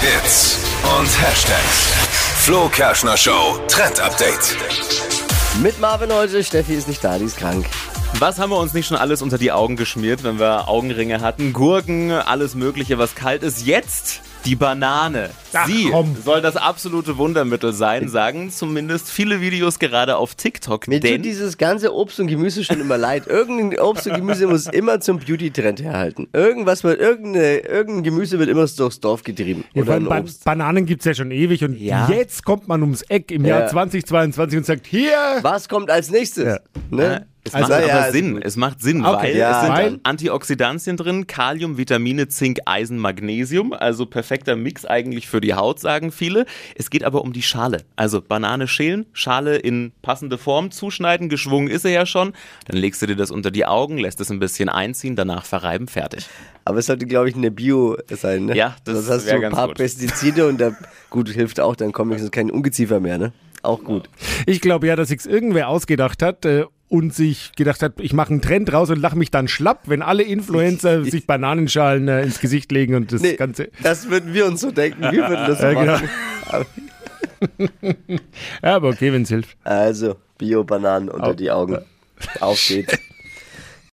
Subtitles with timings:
[0.00, 0.60] Hits
[0.96, 1.92] und Hashtags.
[2.44, 4.56] Flo Kerschner Show Trend Update.
[5.60, 6.44] Mit Marvin heute.
[6.44, 7.66] Steffi ist nicht da, die ist krank.
[8.20, 11.52] Was haben wir uns nicht schon alles unter die Augen geschmiert, wenn wir Augenringe hatten?
[11.52, 13.66] Gurken, alles Mögliche, was kalt ist.
[13.66, 15.30] Jetzt die Banane.
[15.52, 16.16] Ach, Sie komm.
[16.24, 20.88] soll das absolute Wundermittel sein, sagen zumindest viele Videos gerade auf TikTok.
[20.88, 23.26] Mir denn tut dieses ganze Obst und Gemüse schon immer leid.
[23.26, 26.28] Irgendein Obst und Gemüse muss immer zum Beauty-Trend herhalten.
[26.32, 29.64] Irgendwas wird, irgendeine, irgendein Gemüse wird immer durchs Dorf getrieben.
[29.74, 30.44] Ja, Oder Ban Obst.
[30.44, 32.08] Bananen gibt es ja schon ewig und Ja.
[32.08, 33.60] jetzt kommt man ums Eck im Ja.
[33.60, 35.10] Jahr 2022 und sagt, hier,
[35.42, 36.44] Was kommt als nächstes?
[36.44, 36.58] Ja.
[36.90, 37.26] Ne?
[37.48, 38.40] Es Also- macht ja, aber Sinn.
[38.42, 39.16] Es macht Sinn, Okay.
[39.28, 43.72] weil Ja, es sind weil- Antioxidantien drin, Kalium, Vitamine, Zink, Eisen, Magnesium.
[43.72, 46.46] Also perfekter Mix eigentlich für die Haut, sagen viele.
[46.76, 47.78] Es geht aber um die Schale.
[47.96, 52.32] Also Banane schälen, Schale in passende Form zuschneiden, geschwungen ist er ja schon.
[52.66, 55.88] Dann legst du dir das unter die Augen, lässt es ein bisschen einziehen, danach verreiben,
[55.88, 56.26] fertig.
[56.64, 58.46] Aber es sollte, glaube ich, eine Bio sein.
[58.46, 58.56] Ne?
[58.56, 59.78] Ja, das Sonst hast du ein paar gut.
[59.78, 60.72] Pestizide und da,
[61.10, 63.16] gut, hilft auch, dann kommt kein Ungeziefer mehr.
[63.18, 63.32] Ne?
[63.62, 64.08] Auch gut.
[64.46, 68.30] ich glaube ja, dass sich's irgendwer ausgedacht hat äh, und sich gedacht hat, ich mache
[68.30, 72.40] einen Trend raus und lache mich dann schlapp, wenn alle Influencer sich Bananenschalen äh, ins
[72.40, 73.68] Gesicht legen und das Nee, Ganze.
[73.82, 75.02] das würden wir uns so denken.
[75.02, 75.92] Wir würden das so Ja, genau.
[75.92, 76.66] machen.
[78.62, 79.56] Ja, aber okay, wenn's hilft.
[79.64, 81.78] Also, Bio-Bananen unter die Augen.
[82.40, 82.98] Auf geht's.